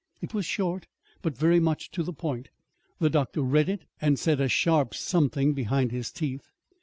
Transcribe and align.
It 0.19 0.33
was 0.33 0.47
short, 0.47 0.87
but 1.21 1.37
very 1.37 1.59
much 1.59 1.91
to 1.91 2.01
the 2.01 2.11
point. 2.11 2.49
The 2.97 3.11
doctor 3.11 3.43
read 3.43 3.69
it, 3.69 3.85
and 4.01 4.17
said 4.17 4.41
a 4.41 4.49
sharp 4.49 4.95
something 4.95 5.53
behind 5.53 5.91
his 5.91 6.09
teeth. 6.11 6.47